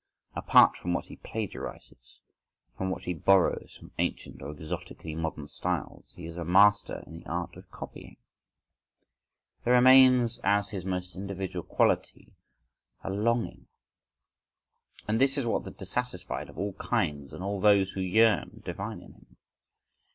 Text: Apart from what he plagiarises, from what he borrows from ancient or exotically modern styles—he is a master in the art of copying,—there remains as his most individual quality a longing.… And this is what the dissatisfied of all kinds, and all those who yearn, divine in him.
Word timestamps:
Apart 0.35 0.75
from 0.75 0.93
what 0.93 1.05
he 1.05 1.17
plagiarises, 1.17 2.21
from 2.75 2.89
what 2.89 3.03
he 3.03 3.13
borrows 3.13 3.77
from 3.77 3.91
ancient 3.99 4.41
or 4.41 4.49
exotically 4.49 5.13
modern 5.13 5.47
styles—he 5.47 6.25
is 6.25 6.37
a 6.37 6.43
master 6.43 7.03
in 7.05 7.19
the 7.19 7.29
art 7.29 7.55
of 7.55 7.69
copying,—there 7.69 8.15
remains 9.71 10.39
as 10.43 10.69
his 10.69 10.85
most 10.85 11.15
individual 11.15 11.61
quality 11.61 12.33
a 13.03 13.11
longing.… 13.11 13.67
And 15.07 15.21
this 15.21 15.37
is 15.37 15.45
what 15.45 15.65
the 15.65 15.69
dissatisfied 15.71 16.49
of 16.49 16.57
all 16.57 16.73
kinds, 16.73 17.31
and 17.31 17.43
all 17.43 17.59
those 17.61 17.91
who 17.91 18.01
yearn, 18.01 18.63
divine 18.65 19.01
in 19.03 19.13
him. 19.13 19.37